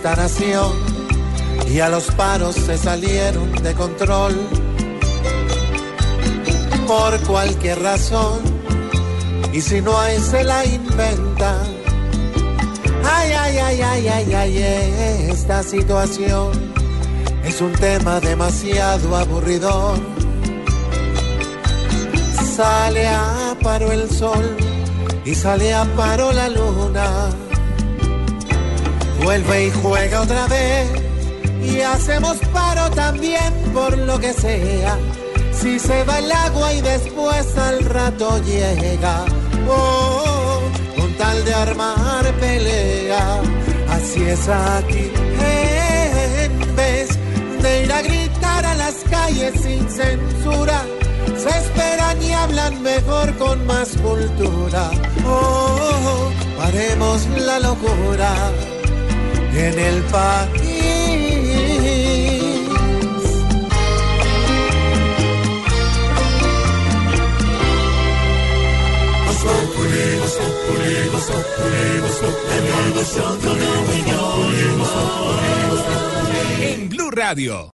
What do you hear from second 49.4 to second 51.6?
sin censura, se